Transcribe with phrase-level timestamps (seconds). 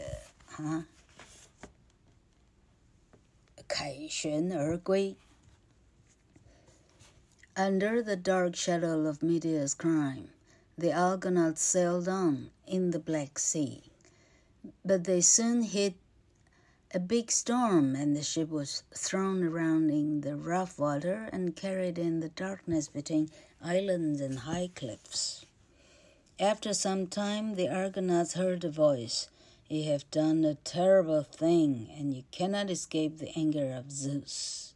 [0.55, 0.87] 啊，
[3.67, 5.15] 凯旋而归。
[7.55, 10.29] Under the dark shadow of Medea's crime,
[10.77, 13.83] the Argonauts sailed on in the Black Sea,
[14.85, 15.95] but they soon hit
[16.93, 21.97] a big storm, and the ship was thrown around in the rough water and carried
[21.97, 23.31] in the darkness between
[23.63, 25.45] islands and high cliffs.
[26.39, 29.27] After some time, the Argonauts heard a voice.
[29.69, 34.73] You have done a terrible thing, and you cannot escape the anger of Zeus.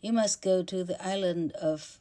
[0.00, 1.98] You must go to the island of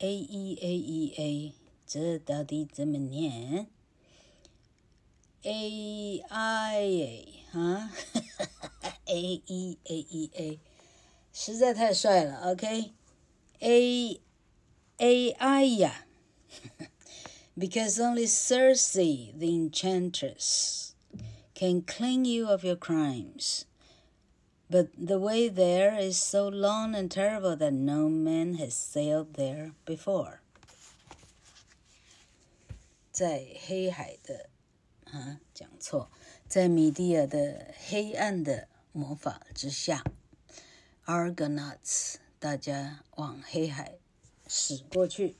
[0.00, 1.52] Aeaea.
[1.86, 3.66] 这到底怎么念
[5.44, 7.90] ？A I A 啊，
[9.06, 10.60] A E A E A，
[11.32, 12.52] 实在太帅了。
[12.52, 14.20] OK，A
[14.98, 16.06] A I 呀，
[17.56, 20.94] because only Circe, the enchantress,
[21.54, 23.64] can clean you of your crimes.
[24.70, 29.72] But the way there is so long and terrible that no man has sailed there
[29.86, 30.40] before.
[33.10, 34.50] 在黑海的。
[35.13, 36.09] 啊，讲错，
[36.47, 40.03] 在米蒂亚的黑暗的魔法之下
[41.05, 43.99] ，Argonauts 大家往黑海
[44.47, 45.35] 驶过去。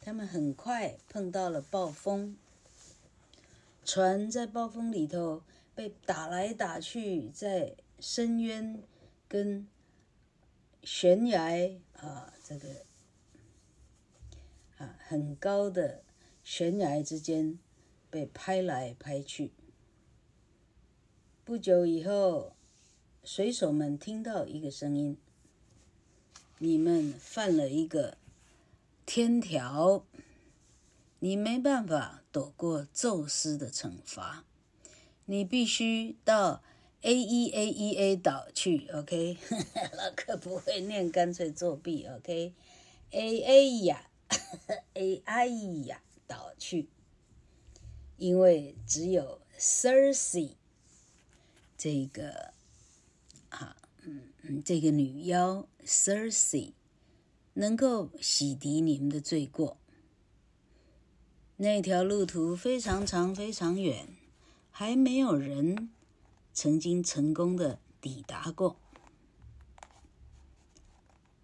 [0.00, 2.36] 他们很快碰到了暴风，
[3.84, 5.44] 船在暴风里头
[5.76, 8.82] 被打来打去，在深渊
[9.28, 9.68] 跟
[10.82, 12.68] 悬崖啊，这个
[14.78, 16.02] 啊很高的
[16.42, 17.60] 悬崖之间。
[18.10, 19.52] 被拍来拍去。
[21.44, 22.54] 不久以后，
[23.24, 25.16] 水手们听到一个声音
[26.58, 28.18] ：“你们犯了一个
[29.06, 30.04] 天条，
[31.20, 34.44] 你没办法躲过宙斯的惩罚，
[35.24, 36.62] 你必须到
[37.00, 38.86] A E A E A 岛去。
[38.92, 39.38] ”OK，
[39.96, 42.06] 老哥不会念，干脆作弊。
[42.06, 44.10] OK，A A 呀，
[44.92, 45.46] A I
[45.86, 46.88] 呀，岛去。
[48.18, 50.50] 因为只有 Circe
[51.76, 52.52] 这个
[53.48, 56.72] 啊，嗯嗯，这个女妖 Circe
[57.54, 59.78] 能够洗涤你们的罪过。
[61.56, 64.16] 那条路途非常长，非常远，
[64.70, 65.90] 还没有人
[66.52, 68.76] 曾经成功的抵达过。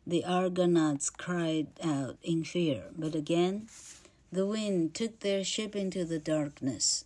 [0.06, 3.68] The Argonauts cried out in fear, but again.
[4.34, 7.04] The wind took their ship into the darkness.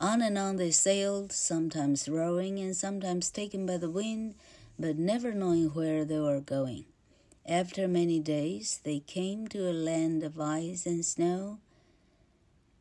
[0.00, 4.36] On and on they sailed, sometimes rowing and sometimes taken by the wind,
[4.78, 6.84] but never knowing where they were going.
[7.44, 11.58] After many days, they came to a land of ice and snow,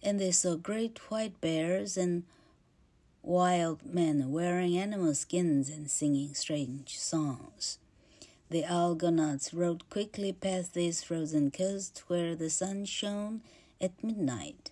[0.03, 2.25] and they saw great white bears and
[3.23, 7.79] wild men wearing animal skins and singing strange songs.
[8.51, 13.41] The Argonauts rowed quickly past this frozen coast where the sun shone
[13.81, 14.71] at midnight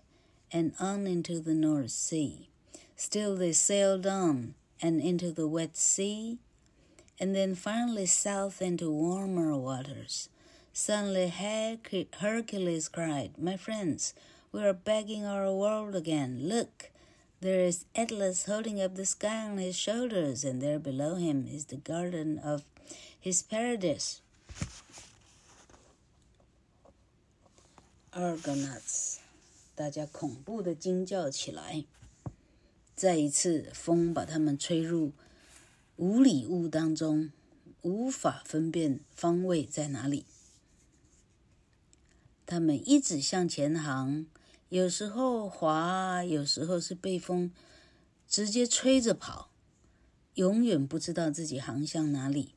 [0.51, 2.49] and on into the North Sea.
[2.95, 6.37] Still they sailed on and into the wet sea,
[7.19, 10.29] and then finally south into warmer waters.
[10.73, 14.13] Suddenly Hercules cried, My friends,
[14.51, 16.41] we are in our world again.
[16.43, 16.91] Look,
[17.41, 21.65] there is Atlas holding up the sky on his shoulders, and there below him is
[21.65, 22.63] the garden of
[23.23, 24.21] Hesperides.
[28.17, 29.17] Argonauts，
[29.75, 31.85] 大家恐怖的惊叫起来。
[32.95, 35.11] 再一次，风把他们吹入
[35.97, 37.31] 无里雾当中，
[37.83, 40.25] 无法分辨方位在哪里。
[42.47, 44.25] 他们一直向前航，
[44.69, 47.51] 有时候滑，有时候是被风
[48.27, 49.51] 直接吹着跑，
[50.33, 52.55] 永远不知道自己航向哪里。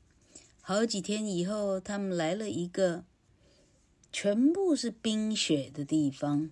[0.62, 3.04] 好几天以后，他们来了一个。
[4.12, 6.50] 全部是冰雪的地方，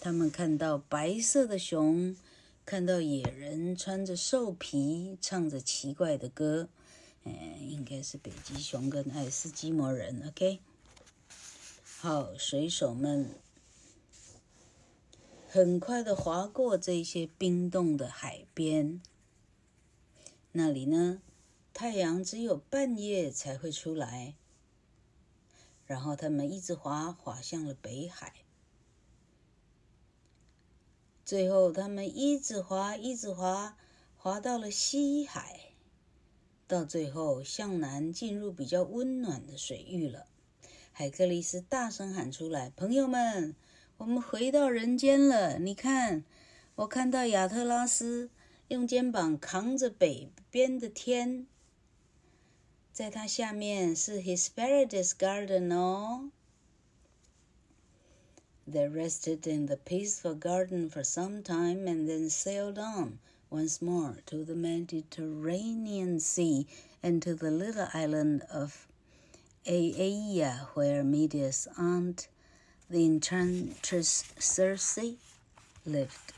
[0.00, 2.14] 他们看到白色的熊，
[2.64, 6.68] 看到野人穿着兽皮，唱着奇怪的歌，
[7.24, 7.32] 嗯，
[7.66, 10.22] 应该是北极熊跟爱斯基摩人。
[10.28, 10.60] OK，
[11.98, 13.30] 好，水手们
[15.48, 19.00] 很快的划过这些冰冻的海边，
[20.52, 21.22] 那里呢，
[21.72, 24.34] 太阳只有半夜才会出来。
[25.88, 28.34] 然后他们一直划，划向了北海。
[31.24, 33.78] 最后，他们一直划，一直划，
[34.16, 35.72] 划到了西海。
[36.66, 40.26] 到最后向南进入比较温暖的水域了。
[40.92, 43.56] 海克力斯大声喊出来：“朋友们，
[43.96, 45.58] 我们回到人间了！
[45.58, 46.22] 你看，
[46.74, 48.30] 我看到亚特拉斯
[48.68, 51.46] 用肩膀扛着北边的天，
[52.97, 56.29] 在它下面是 Hesperides Garden 哦。”
[58.69, 63.19] They rested in the peaceful garden for some time and then sailed on
[63.49, 66.65] once more to the Mediterranean Sea
[67.03, 68.87] and to the little island of
[69.67, 72.27] Aiaia, where Medea's aunt,
[72.89, 74.97] the enchantress Circe,
[75.85, 76.33] lived.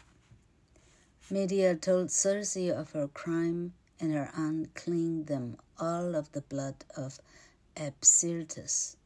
[1.29, 6.84] Medea told Circe of her crime, and her aunt cleaned them all of the blood
[6.96, 7.20] of
[7.76, 8.96] Absyrtus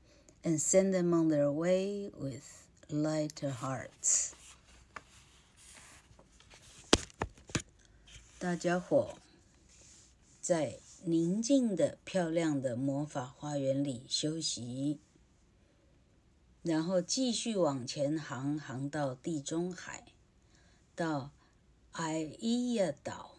[0.44, 4.32] and sent them on their way with Lighter hearts，
[8.38, 9.18] 大家伙
[10.40, 15.00] 在宁静的、漂亮的魔法花园里休息，
[16.62, 20.04] 然后继续往前航，航到地中海，
[20.94, 21.30] 到
[21.92, 23.33] 艾伊亚岛。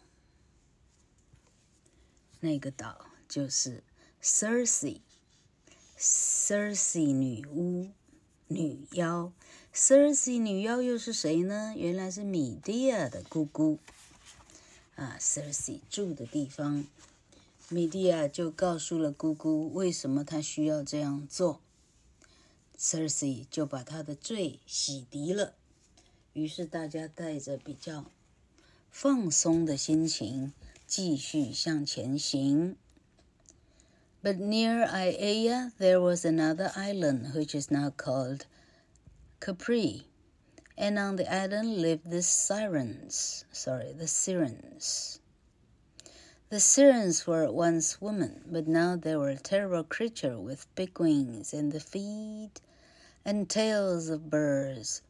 [2.46, 3.82] 那个岛就是
[4.22, 5.02] Circe，Circe
[7.12, 7.90] 女巫。
[8.46, 9.32] 女妖
[9.74, 11.74] ，Circe 女妖又是谁呢？
[11.76, 13.80] 原来是米蒂亚的姑姑
[14.94, 15.16] 啊。
[15.18, 16.86] Circe 住的地方，
[17.68, 21.60] 米蒂亚就告诉了姑姑为什么她需要这样做。
[22.78, 25.54] Circe 就把她的罪洗涤了。
[26.32, 28.04] 于是大家带着比较
[28.92, 30.52] 放松的心情
[30.87, 32.75] 继续向前行。
[34.23, 38.45] But near Aiaia there was another island, which is now called
[39.39, 40.05] Capri,
[40.77, 43.45] and on the island lived the Sirens.
[43.51, 45.19] Sorry, the Sirens.
[46.49, 51.53] The Sirens were once women, but now they were a terrible creature with big wings
[51.53, 52.59] and the feet
[53.23, 55.01] and tails of birds.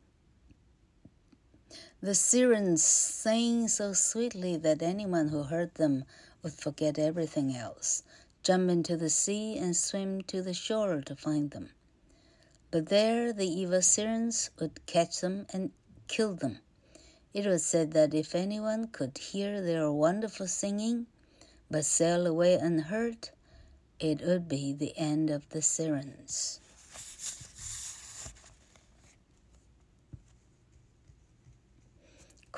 [2.03, 6.05] the Sirens sang so sweetly that anyone who heard them
[6.43, 8.03] would forget everything else
[8.43, 11.71] jump into the sea and swim to the shore to find them.
[12.71, 15.73] But there the evil sirens would catch them and
[16.07, 16.59] kill them.
[17.33, 21.07] It was said that if anyone could hear their wonderful singing,
[21.71, 23.31] but sail away unhurt,
[23.99, 26.61] it would be the end of the sirens.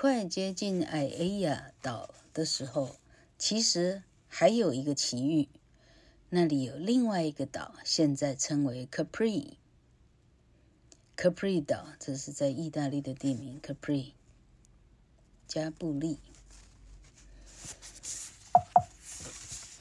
[0.01, 2.95] 快接近艾埃亚岛的时候，
[3.37, 5.49] 其实还有一个奇遇。
[6.29, 9.55] 那里有另外一个岛，现在称为 Capri。
[11.17, 14.13] Capri 岛，这是在意大利的地名 Capri。
[15.49, 16.21] 加布利。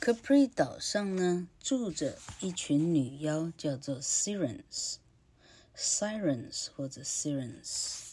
[0.01, 8.06] Capri 岛上呢，住着一群女妖，叫做 Sirens，Sirens 或者 Sirens。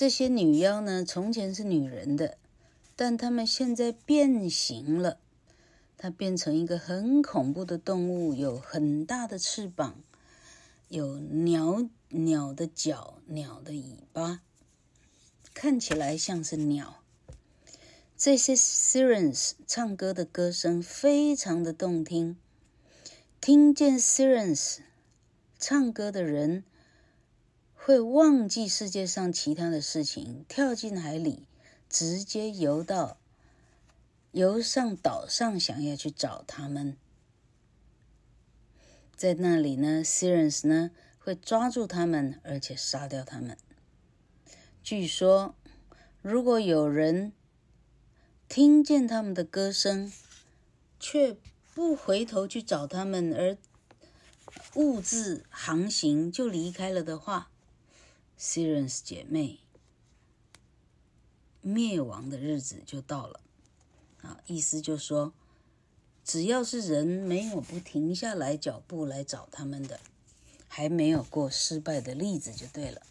[0.00, 2.38] 这些女妖呢，从前是女人的，
[2.96, 5.18] 但她们现在变形了。
[5.98, 10.00] 她变成一个很恐怖的动物，有很大的翅膀，
[10.88, 14.40] 有鸟鸟的脚、鸟的尾巴，
[15.52, 17.02] 看起来像是鸟。
[18.16, 22.38] 这些 Sirens 唱歌的歌声非常的动听，
[23.38, 24.78] 听见 Sirens
[25.58, 26.64] 唱歌的人
[27.82, 31.46] 会忘记世界上其他的事情，跳进海里，
[31.88, 33.16] 直接游到。
[34.32, 36.98] 游上岛上，想要去找他们，
[39.16, 43.56] 在那里呢，Sirens 呢会抓住他们，而且杀掉他们。
[44.82, 45.54] 据说，
[46.20, 47.32] 如果有人
[48.46, 50.12] 听见他们的歌声，
[51.00, 51.34] 却
[51.74, 53.56] 不回头去找他们，而
[54.74, 57.50] 兀自航行就离开了的话
[58.39, 59.59] ，Sirens 姐妹
[61.61, 63.39] 灭亡的日子就到了。
[64.21, 65.33] 啊，意思就是说，
[66.23, 69.99] 只要是人没有不停下来脚步来找他们的，
[70.67, 73.01] 还没有过失败的例子就对了。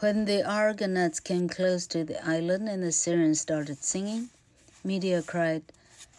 [0.00, 4.28] When the Argonauts came close to the island and the Sirens started singing,
[4.82, 5.62] Medea cried,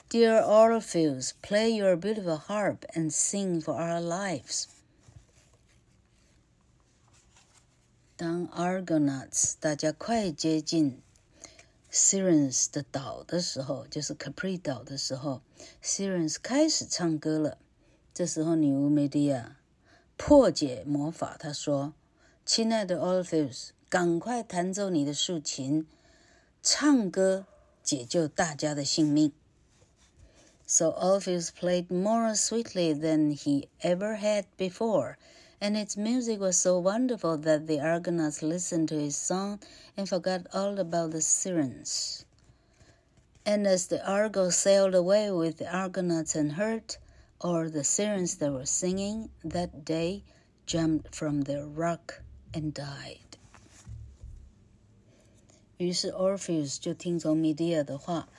[0.09, 4.65] "Dear Orpheus, play your beautiful harp and sing for our lives."
[8.20, 11.00] 当 Argonauts 大家快接近。
[11.90, 15.40] Sirens 的岛的时候，就是 Capri 岛的时候
[15.82, 17.56] ，Sirens 开始唱歌了。
[18.12, 19.52] 这时候，女巫 Medea
[20.18, 21.94] 破解魔法，她说
[22.44, 25.86] ：“亲爱的 Orpheus，赶快弹奏你的竖琴，
[26.62, 27.46] 唱歌
[27.82, 29.32] 解救大家的性命。
[30.66, 35.16] So Orpheus played more sweetly than he ever had before,
[35.61, 39.59] and its music was so wonderful that the Argonauts listened to his song
[39.95, 42.25] and forgot all about the Sirens.
[43.45, 46.97] And as the Argo sailed away with the Argonauts unhurt,
[47.39, 50.23] all the Sirens that were singing that day
[50.65, 52.21] jumped from their rock
[52.53, 53.19] and died.
[55.77, 58.29] 于是 Orpheus 就听从 Medea 的话。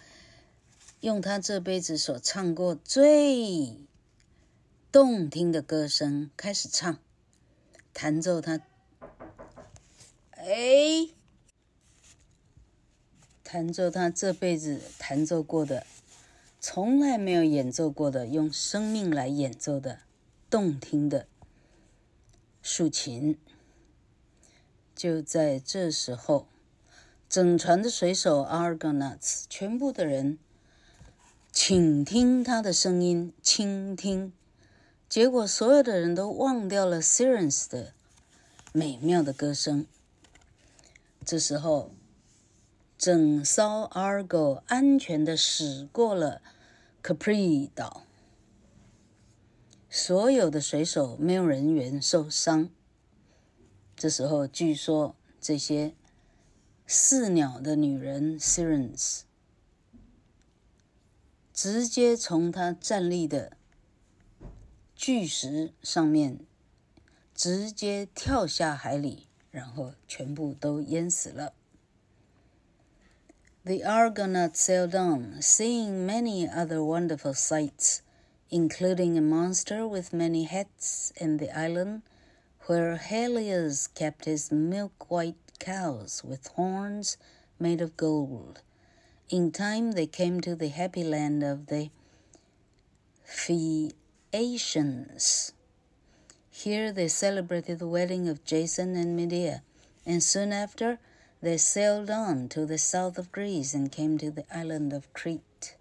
[1.01, 3.77] 用他这辈子所唱过最
[4.91, 6.99] 动听的歌声开始唱，
[7.94, 8.62] 弹奏他，
[10.32, 11.10] 哎，
[13.44, 15.86] 弹奏他这辈子弹奏过的，
[16.60, 20.00] 从来没有演奏过的，用生命来演奏的
[20.50, 21.28] 动听的
[22.62, 23.38] 竖琴。
[24.96, 26.48] 就在这时候，
[27.28, 30.38] 整船的水手 Argonauts 全部的人。
[31.54, 34.32] 倾听他的声音，倾听，
[35.12, 37.92] 结果所有的人都忘掉了 Sirens 的
[38.72, 39.86] 美妙的歌声。
[41.26, 41.92] 这时候，
[42.98, 46.42] 整艘 Argo 安全的驶过了
[47.04, 48.04] Capri 岛，
[49.90, 52.70] 所有的水手没有人员受伤。
[53.98, 55.94] 这时候，据说这些
[56.88, 59.24] 饲鸟的女人 Sirens。
[61.54, 63.58] 直接从她站立的
[65.01, 66.41] 巨石上面
[67.35, 71.53] 直接跳下海里，然后全部都淹死了。
[73.65, 77.99] The Argonauts sailed on, seeing many other wonderful sights,
[78.49, 82.03] including a monster with many heads in the island,
[82.67, 87.17] where Helios kept his milk-white cows with horns
[87.59, 88.63] made of gold.
[89.29, 91.91] In time, they came to the happy land of the
[94.33, 95.53] Phaeacians.
[96.51, 99.63] Here they celebrated the wedding of Jason and Medea,
[100.05, 100.99] and soon after,
[101.43, 105.75] they sailed on to the south of Greece and came to the island of Crete.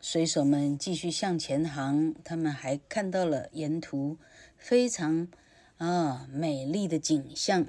[0.00, 4.16] 水手们继续向前航，他们还看到了沿途
[4.56, 5.28] 非常
[5.76, 7.66] 啊美丽的景象。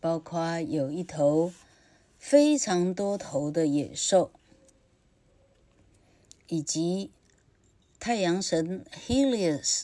[0.00, 1.52] 包括有一头
[2.18, 4.30] 非常多头的野兽，
[6.49, 7.09] 以及
[7.99, 9.83] 太阳神 Helios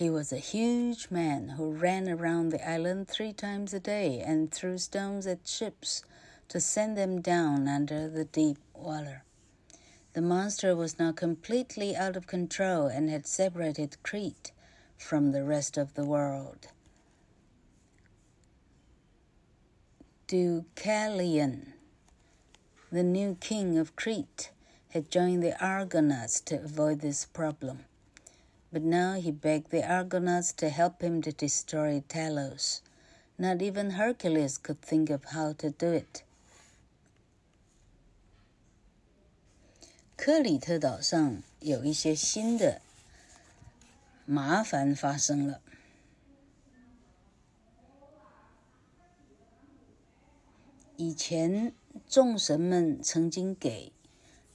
[0.00, 4.50] He was a huge man who ran around the island three times a day and
[4.50, 6.04] threw stones at ships
[6.48, 9.24] to send them down under the deep water.
[10.14, 14.52] The monster was now completely out of control and had separated Crete
[14.96, 16.68] from the rest of the world.
[20.28, 21.74] Deucalion,
[22.90, 24.50] the new king of Crete,
[24.94, 27.84] had joined the Argonauts to avoid this problem.
[28.75, 32.81] But now he begged the Argonauts to help him to destroy Talos.
[33.37, 36.23] Not even Hercules could think of how to do it.
[40.17, 42.81] 克里特岛上有一些新的
[44.25, 45.61] 麻烦发生了。
[50.97, 51.73] 以前
[52.07, 53.93] 众神们曾经给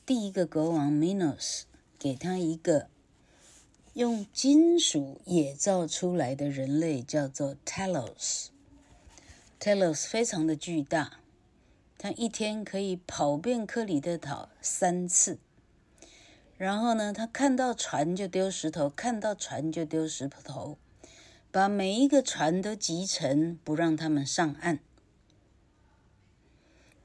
[0.04, 1.62] 第一个国王 Minos
[1.98, 2.88] 给他一个。
[3.95, 8.47] 用金属冶造出来的人类叫做 Talos。
[9.57, 11.21] Talos 非常的巨大，
[11.97, 15.39] 他一天可以跑遍克里特岛三次。
[16.57, 20.77] 然后呢，他看到船就丢石头，看到船就丢石头，
[21.49, 24.79] 把每一个船都击沉，不让他们上岸。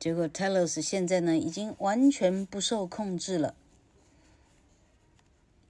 [0.01, 3.55] 结果 Talos 现在呢，已经完全不受控制了。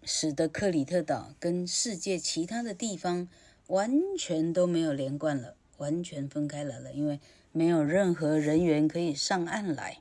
[0.03, 3.29] 使得克里特岛跟世界其他的地方
[3.67, 7.21] 完全都没有连贯了，完全分开来了，因为
[7.53, 9.99] 没有任何人员可以上岸来。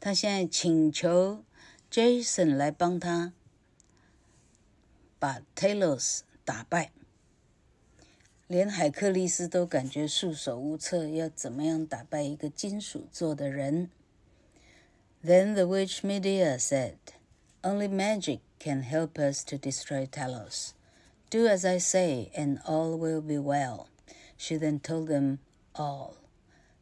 [0.00, 1.42] 他现在请求
[1.90, 3.32] Jason 来帮他
[5.18, 6.92] 把 Talos 打败。
[8.47, 13.89] 连海克力斯都感觉束手无策，要怎么样打败一个金属做的人？
[15.23, 16.97] Then the witch Medea said,
[17.61, 20.71] "Only magic can help us to destroy Talos.
[21.29, 23.87] Do as I say, and all will be well."
[24.37, 25.37] She then told them
[25.73, 26.15] all,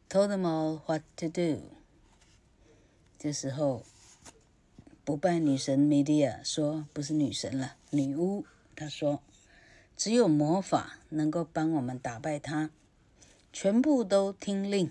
[0.08, 1.60] told them all what to do.
[3.18, 3.84] 这时候，
[5.04, 8.44] 不败女神 Medea 说：“不是女神了，女巫。”
[8.74, 9.22] 她说。
[9.96, 12.70] 只有魔法能够帮我们打败他，
[13.52, 14.90] 全部都听令，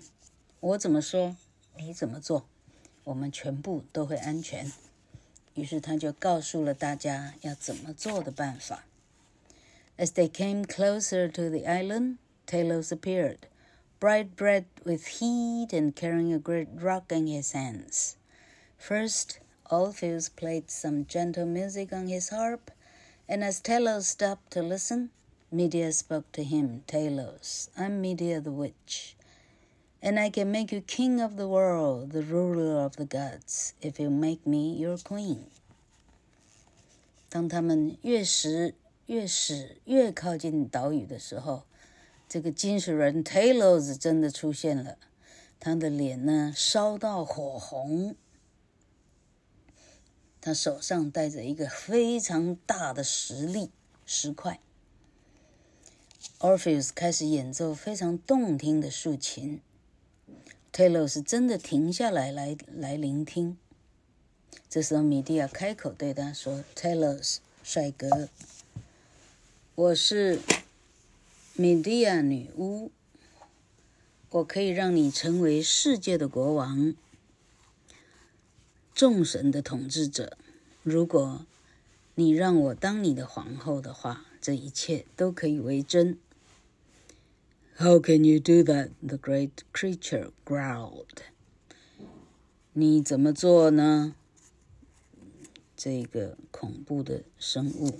[0.60, 1.36] 我怎么说，
[1.76, 2.46] 你怎么做，
[3.04, 4.72] 我们全部都会安全。
[5.54, 8.84] 于是他就告诉了大家要怎么做的办法。
[9.98, 12.16] As they came closer to the island,
[12.46, 13.38] Talos appeared,
[14.00, 18.14] bright red with heat and carrying a great rock in his hands.
[18.78, 19.40] First,
[19.70, 22.70] Orpheus played some gentle music on his harp.
[23.28, 25.10] And as Talos stopped to listen,
[25.50, 29.16] Medea spoke to him, Talos, I'm Medea the witch,
[30.02, 34.00] and I can make you king of the world, the ruler of the gods, if
[34.00, 35.44] you make me your queen.
[37.28, 38.74] 当他们越使
[39.06, 41.62] 越使越靠近岛屿的时候，
[42.28, 44.96] 这个金属人 Talos 真的出现了，
[45.60, 48.14] 他的脸呢烧到火红。
[50.47, 53.69] 他手上戴着一个非常大的石粒
[54.05, 54.61] 石块。
[56.39, 59.59] Orpheus 开始演奏非常动听的竖琴。
[60.71, 63.57] Talos 真的停下来来来聆听。
[64.69, 68.29] 这时候，米蒂亚开口对他说：“Talos，帅哥，
[69.75, 70.39] 我是
[71.55, 72.89] 米蒂亚女巫，
[74.29, 76.95] 我可以让你成为世界的国王。”
[78.95, 80.39] 众神的统治者，
[80.89, 81.45] 如果
[82.15, 86.17] 你让我当你的皇后的话，这一切都可以为真。
[87.75, 88.91] How can you do that?
[89.05, 91.17] The great creature growled.
[92.71, 94.15] 你怎么做呢？
[95.75, 97.99] 这个恐怖的生物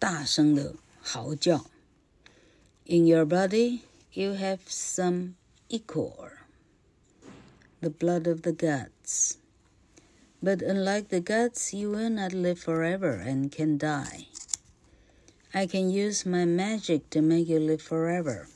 [0.00, 1.66] 大声的嚎叫。
[2.84, 5.34] In your body, you have some
[5.68, 6.32] ichor.
[7.78, 9.36] The blood of the gods.
[10.41, 14.27] But unlike the gods, you will not live forever and can die.
[15.53, 18.47] I can use my magic to make you live forever.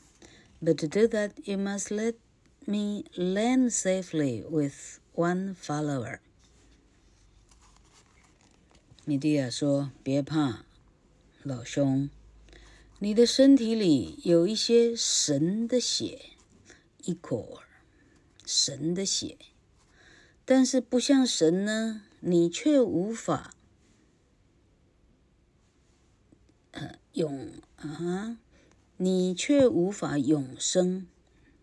[0.62, 2.16] But to do that, you must let
[2.66, 6.20] me land safely with one follower.
[9.06, 10.66] 米蒂亚说：“别怕，
[11.44, 12.10] 老兄，
[13.00, 16.32] 你的身体里有一些神的血，
[17.04, 17.60] 一口。”
[18.50, 19.38] 神的血，
[20.55, 23.55] 但是不像神呢，你却无法，
[26.73, 28.37] 呃，永啊，
[28.99, 31.07] 你却无法永生，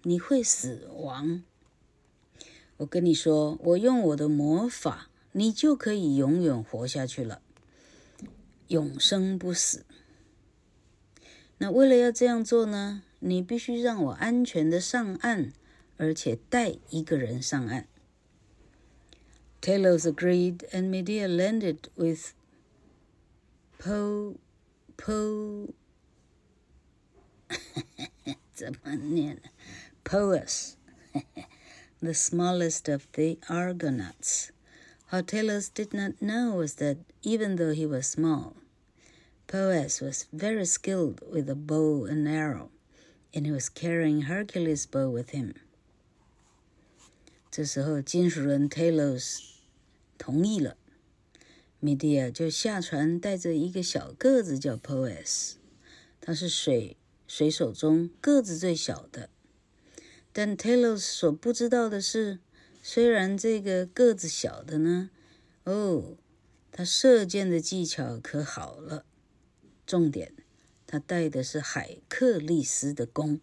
[0.01, 1.43] 你会死亡。
[2.77, 7.43] 我跟你说，我用我的魔法，你就可以永远活下去了，
[8.69, 9.85] 永生不死。
[11.59, 15.53] 那为了要这样做呢，你必须让我安全的上岸。
[16.01, 17.88] 而且带一个人上岸。
[19.61, 22.33] Talos agreed, and Medea landed with
[23.77, 24.37] Po
[24.95, 25.73] Po
[30.05, 30.75] Poas,
[32.01, 34.51] the smallest of the Argonauts.
[35.09, 38.55] What Talos did not know was that even though he was small,
[39.47, 42.71] Poas was very skilled with a bow and arrow,
[43.33, 45.55] and he was carrying Hercules' bow with him.
[47.51, 49.39] 这时候，金属人 Talos
[50.19, 50.77] 同意了，
[51.79, 55.53] 米蒂亚就下船，带着一个小个子叫 Poes，
[56.21, 56.95] 他是水
[57.27, 59.31] 水手中个子最小的。
[60.31, 62.37] 但 Talos 所不知道的是，
[62.83, 65.09] 虽然这个个子小的呢，
[65.63, 66.17] 哦，
[66.71, 69.05] 他射箭的技巧可好了。
[69.87, 70.33] 重点，
[70.85, 73.41] 他带的是海克力斯的弓。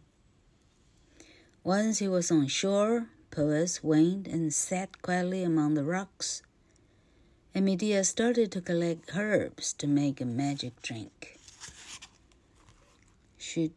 [1.64, 3.06] Once he was on shore.
[3.36, 6.40] Poes went and sat quietly among the rocks,
[7.54, 11.38] and Medea started to collect herbs to make a magic drink.
[13.36, 13.72] She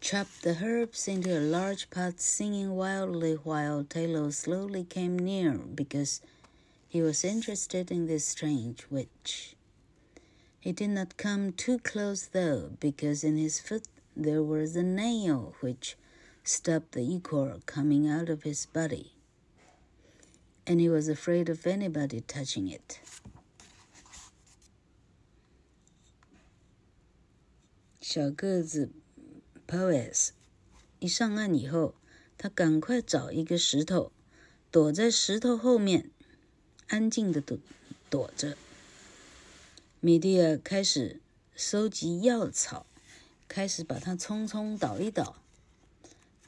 [0.00, 6.22] chopped the herbs into a large pot, singing wildly while Taylor slowly came near because
[6.88, 9.54] he was interested in this strange witch.
[10.58, 13.86] He did not come too close, though, because in his foot
[14.16, 15.98] there was a nail which
[16.43, 19.11] stopped the ichor coming out of his body,
[20.65, 22.99] and he was afraid of anybody touching it.
[28.01, 28.89] 小个子
[29.67, 30.29] Poes
[30.99, 31.93] 一上岸以后，
[32.37, 34.11] 他赶快找一个石头，
[34.71, 36.09] 躲在石头后面，
[36.87, 37.59] 安静的躲
[38.09, 38.57] 躲着。
[39.99, 41.21] 米蒂尔开始
[41.55, 42.87] 收集药草，
[43.47, 45.42] 开始把它葱葱捣一捣，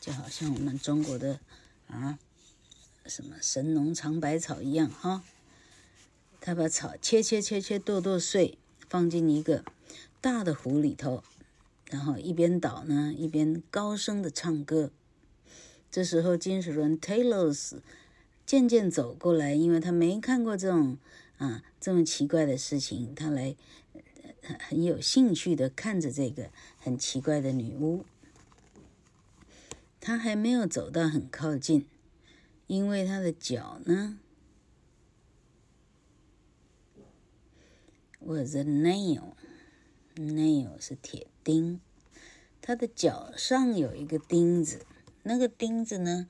[0.07, 1.41] 就好像我们中国的
[1.89, 2.17] 啊
[3.07, 5.25] 什么神农尝百草一样哈。
[6.41, 8.57] 他把草切切切切剁剁碎，
[8.89, 9.65] 放进一个
[10.21, 11.25] 大的壶里头。
[11.91, 14.93] 然后一边倒呢，一边高声的唱歌。
[15.91, 17.79] 这时候，金属人 Talos
[18.45, 20.99] 渐渐走过来，因为他没看过这种
[21.39, 23.57] 啊这么奇怪的事情，他来
[24.61, 28.05] 很有兴趣的看着这个很奇怪的女巫。
[30.01, 31.87] 他还没有走到很靠近，
[32.67, 34.19] 因为他的脚呢
[38.21, 41.27] ，was a nail，nail 是铁。
[41.45, 41.81] 钉，
[42.61, 44.85] 他的脚上有一个钉子，
[45.23, 46.27] 那个钉子呢，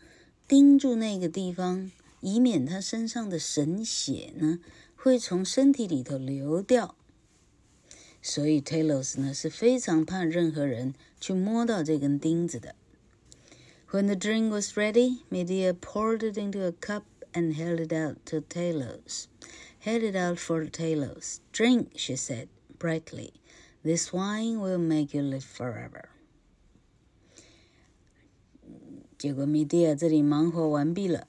[0.46, 4.60] 钉住那个地方，以免他身上的神血呢
[4.94, 6.94] 会从身体里头流掉。
[8.20, 12.74] 所以 Talos 呢是非常怕任何人去摸到这根钉子的。
[13.91, 18.41] When the drink was ready, Medea poured it into a cup and held it out to
[18.41, 19.27] Talos.
[19.79, 21.39] Held it out for Talos.
[21.51, 22.47] Drink, she said
[22.79, 23.33] brightly.
[23.83, 26.05] This wine will make you live forever。
[29.17, 31.27] 结果米蒂亚这里忙活完毕了，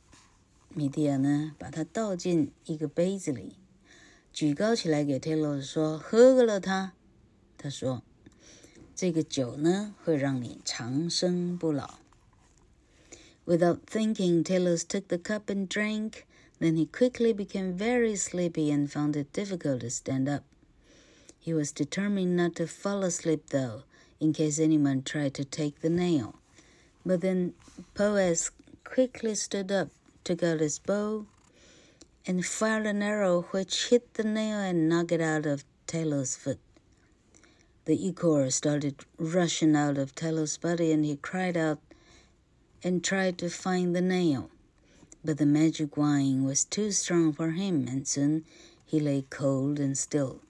[0.68, 3.56] 米蒂亚呢把它倒进一个杯子里，
[4.32, 6.92] 举高起来给泰洛斯说：“喝了它。”
[7.58, 11.98] 他说：“这个酒呢会让你长生不老。”
[13.47, 16.27] Without thinking, Talos took the cup and drank.
[16.59, 20.43] Then he quickly became very sleepy and found it difficult to stand up.
[21.39, 23.83] He was determined not to fall asleep, though,
[24.19, 26.35] in case anyone tried to take the nail.
[27.05, 27.53] But then
[27.93, 28.51] Boaz
[28.83, 29.91] quickly stood up,
[30.25, 31.25] took out his bow,
[32.25, 36.59] and fired an arrow which hit the nail and knocked it out of Taylor's foot.
[37.85, 41.79] The ichor started rushing out of Taylor's body, and he cried out
[42.86, 44.50] and tried to find the nail.
[45.24, 48.44] But the magic wine was too strong for him, and soon
[48.84, 50.40] he lay cold and still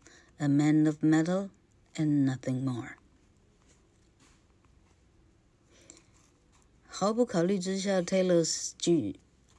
[0.40, 1.50] a man of metal
[1.94, 2.96] and nothing more。
[6.88, 8.44] 毫不考虑之下，Taylor
[8.78, 9.16] 举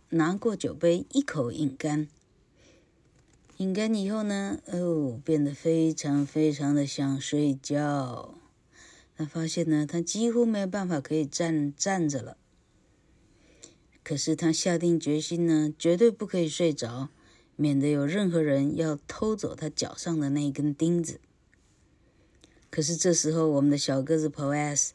[0.10, 2.08] 拿过酒杯，一口饮干。
[3.58, 8.34] 饮干以后呢，哦，变得非常非常的想睡觉。
[9.16, 12.36] 他发现呢，他几乎没有办法可以站站着了。
[14.09, 17.11] 可是他下定决心呢，绝对不可以睡着。
[17.57, 21.21] 免得有任何人要偷走他脚上的那一根钉子。
[22.71, 24.93] 可是这时候，我们的小个子 Poes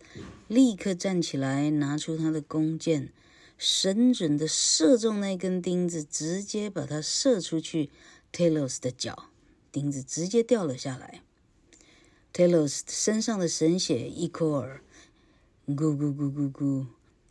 [0.48, 3.10] 立刻站起来，拿出他的弓箭，
[3.56, 7.92] 神准的射中那根钉子，直接把它射出去。
[8.32, 9.30] Talos 的脚，
[9.72, 11.22] 钉子直接掉了下来。
[12.34, 14.82] Talos 身上的神血一口儿，
[15.68, 16.88] 咕咕咕咕咕，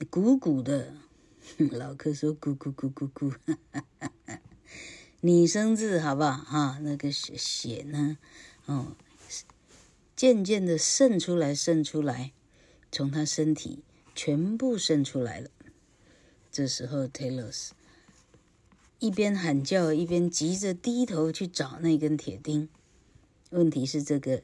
[0.09, 0.95] 鼓鼓的。
[1.73, 4.41] 老柯说咕咕咕咕咕，哈哈哈哈。
[5.21, 6.33] 拟声字，好不好？
[6.33, 8.19] 哈，那个血血呢？
[8.67, 8.97] 哦，
[10.17, 12.33] 渐渐的渗出来，渗出来，
[12.91, 15.51] 从他身体全部渗出来了。
[16.51, 17.71] 这时候，Talos
[18.99, 22.69] 一边喊叫，一边急着低头去找那根铁钉。
[23.51, 24.43] 问题是，这个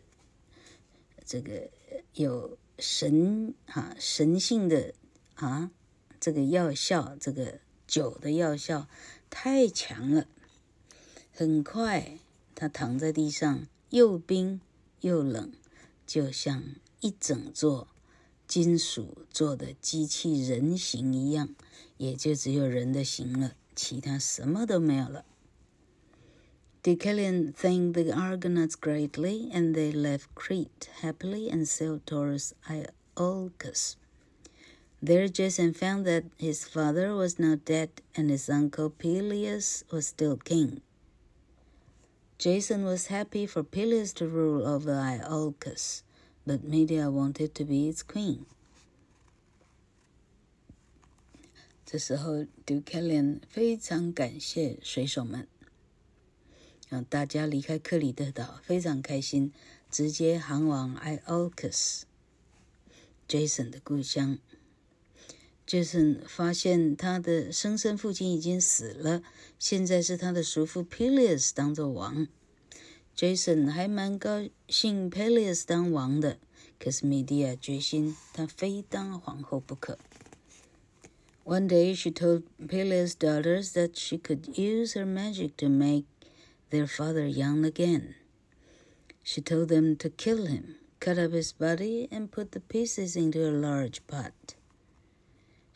[1.24, 1.70] 这个
[2.14, 4.94] 有神哈神性的
[5.34, 5.70] 啊，
[6.20, 8.86] 这个药效，这个酒的药效
[9.30, 10.26] 太强了。
[11.32, 12.18] 很快，
[12.54, 14.60] 他躺在地上，又冰
[15.00, 15.52] 又冷，
[16.06, 16.64] 就像
[17.00, 17.88] 一整座
[18.46, 21.54] 金属做的机器人形一样，
[21.96, 25.24] 也就只有人的形了，其他什么都没有了。
[26.82, 33.94] Deucalion thanked the Argonauts greatly, and they left Crete happily and sailed towards Iolcus.
[35.01, 40.37] There Jason found that his father was now dead, and his uncle Peleus was still
[40.37, 40.81] king.
[42.37, 46.03] Jason was happy for Peleus to rule over Iolcus,
[46.45, 48.45] but Medea wanted to be its queen.
[51.85, 55.49] 这时候，Deucalion 非常感谢水手们，
[56.87, 59.51] 让大家离开克里特岛，非常开心，
[59.91, 64.39] 直接航往 Iolcus，Jason 的故乡。
[65.67, 69.23] Jason 发现他的生身父亲已经死了，
[69.57, 72.27] 现在是他的叔父 Peleus 当做王。
[73.15, 76.37] Jason 还蛮高兴 Peleus 当王的，
[76.79, 79.97] 可是 Medea 决心他非当皇后不可。
[81.45, 86.05] One day she told Peleus' daughters that she could use her magic to make
[86.71, 88.15] their father young again.
[89.23, 93.45] She told them to kill him, cut up his body, and put the pieces into
[93.45, 94.55] a large pot.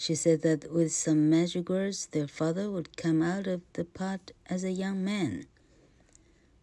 [0.01, 4.31] She said that with some magic words, their father would come out of the pot
[4.47, 5.47] as a young man.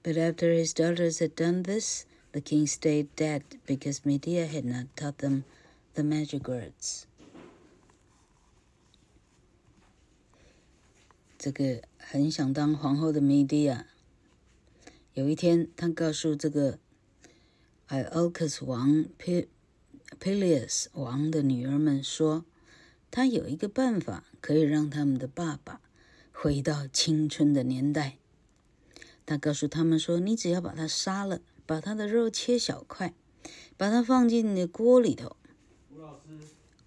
[0.02, 4.86] But after his daughters had done this, the king stayed dead because Medea had not
[4.96, 5.44] taught them
[5.94, 7.06] the magic words.
[11.38, 13.86] 这个很想当皇后的米蒂亚，
[15.12, 16.78] 有一天，他告诉这个
[17.88, 19.06] Iolcus 王
[20.18, 22.44] Peleus 王的女儿们说，
[23.11, 25.81] 他有一个办法可以让他们的爸爸
[26.31, 28.17] 回到青春的年代。
[29.25, 33.13] 他告诉他们说：“你只要把他杀了，把他的肉切小块，
[33.77, 35.37] 把它放进你的锅里头。”
[35.93, 36.37] 吴老师，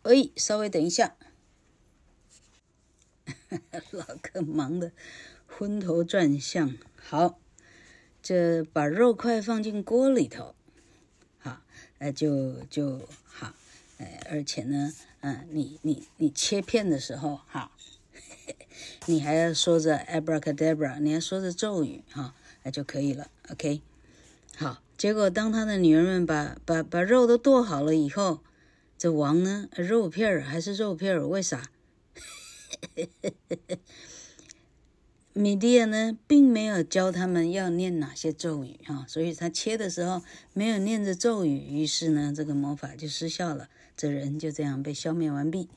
[0.03, 1.17] 哎，稍微等一下。
[3.93, 4.93] 老哥忙得
[5.47, 6.75] 昏头转向。
[6.97, 7.39] 好，
[8.23, 10.55] 这把肉块放进锅里头，
[11.39, 11.63] 好，
[11.99, 13.55] 那，就就好，
[14.31, 17.73] 而且呢，嗯、呃，你你你切片的时候，哈，
[19.07, 23.31] 你还要说着 Abracadabra，你要说着咒语，哈，那就可以了。
[23.51, 23.81] OK，
[24.57, 28.41] 好，结果当他的女儿们把把把肉都剁好了以后，
[28.97, 31.71] 这王呢，肉片儿还是肉片儿，为啥？
[35.35, 43.71] 米蒂亚呢，并没有教他们要念哪些咒语哈，所以他切的时候没有念着咒语，于是呢，这个魔法就失效了，
[44.02, 45.70] 这人就这样被消灭完毕。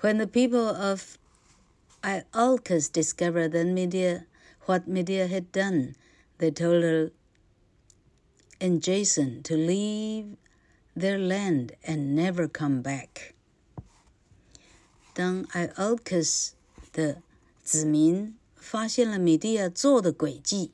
[0.00, 1.18] When the people of
[2.02, 4.26] Iolcus discovered that Medea,
[4.66, 5.94] what Medea had done,
[6.38, 7.10] they told her
[8.60, 10.36] and Jason to leave
[10.96, 13.34] their land and never come back.
[15.14, 16.50] 当 Iolcus
[16.92, 17.22] 的
[17.64, 20.70] 子民发现了米蒂亚做的诡计，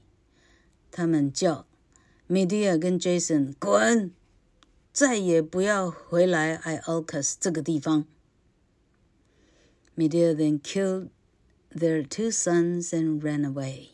[0.90, 1.66] 他们叫
[2.26, 4.12] 米蒂亚跟 Jason 滚，
[4.92, 8.06] 再也不要回来 Iolcus 这个地方。
[9.96, 11.10] Medea then killed
[11.70, 13.90] their two sons and ran away.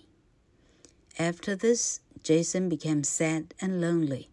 [1.19, 4.29] After this, Jason became sad and lonely.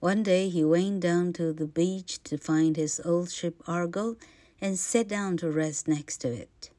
[0.00, 4.16] One day, he went down to the beach to find his old ship Argo
[4.60, 6.70] and sat down to rest next to it.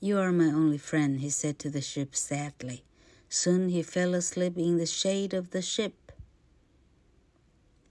[0.00, 2.84] You are my only friend, he said to the ship sadly.
[3.28, 5.97] Soon he fell asleep in the shade of the ship.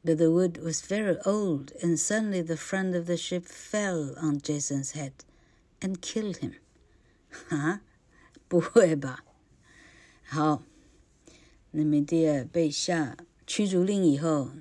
[0.04, 4.42] But the wood was very old, and suddenly the front of the ship fell on
[4.42, 5.14] Jason's head
[5.80, 6.56] and killed him.
[7.50, 7.82] 哈，
[8.48, 9.24] 不会吧？
[10.24, 10.64] 好，
[11.72, 14.52] 那米蒂亚被下驱逐令以后，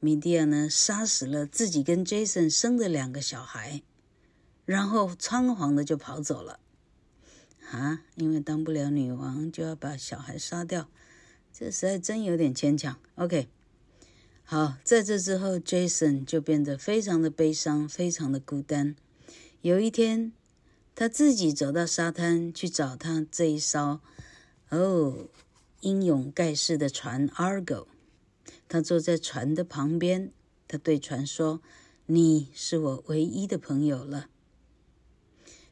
[0.00, 3.82] 米蒂亚呢杀死了自己跟 Jason 生的两个小孩。
[4.66, 6.60] 然后仓皇的就跑走了，
[7.72, 8.04] 啊！
[8.14, 10.88] 因为当不了女王，就要把小孩杀掉，
[11.52, 12.96] 这实在真有点牵强。
[13.16, 13.48] OK，
[14.47, 18.95] 好，在这之后，Jason 就变得非常的悲伤，非常的孤单。
[19.61, 20.33] 有一天，
[20.93, 24.01] 他自己走到沙滩去找他这一艘
[24.69, 25.27] 哦
[25.81, 27.87] 英勇盖世的船 Argo，
[28.69, 30.31] 他坐在船的旁边，
[30.67, 31.59] 他对船说
[32.05, 34.29] ：“你是我唯一的朋友了。”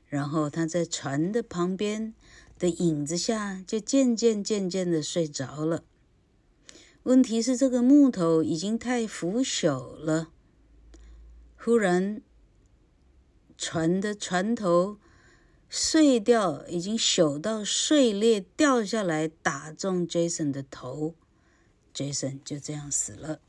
[0.09, 2.15] 然后他在船的旁边
[2.57, 5.83] 的影子下，就渐渐渐渐的睡着了。
[7.03, 10.29] 问题是这个木头已经太腐朽了。
[11.57, 12.21] 忽然，
[13.57, 14.97] 船的船头
[15.69, 21.13] 碎掉，已经朽到碎裂，掉下来打中 Jason 的头
[21.93, 23.39] ，Jason 就这样死了。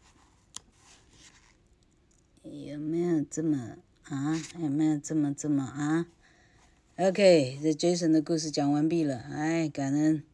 [2.42, 4.42] 有没有这么啊？
[4.58, 6.06] 有没有这么这么啊
[6.96, 10.24] ？OK，这 Jason 的故事讲完毕了，哎，感恩。